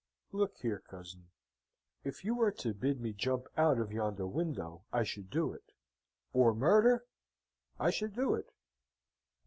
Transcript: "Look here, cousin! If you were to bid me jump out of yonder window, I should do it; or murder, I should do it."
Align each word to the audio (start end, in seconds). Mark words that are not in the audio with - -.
"Look 0.31 0.57
here, 0.57 0.79
cousin! 0.79 1.27
If 2.03 2.25
you 2.25 2.33
were 2.33 2.51
to 2.53 2.73
bid 2.73 2.99
me 2.99 3.13
jump 3.13 3.45
out 3.55 3.77
of 3.77 3.91
yonder 3.91 4.25
window, 4.25 4.81
I 4.91 5.03
should 5.03 5.29
do 5.29 5.53
it; 5.53 5.73
or 6.33 6.55
murder, 6.55 7.05
I 7.79 7.91
should 7.91 8.15
do 8.15 8.33
it." 8.33 8.49